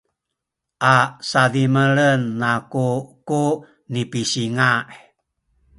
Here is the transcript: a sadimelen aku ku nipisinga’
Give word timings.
a 0.93 0.95
sadimelen 1.29 2.23
aku 2.55 2.87
ku 3.27 3.43
nipisinga’ 3.91 4.71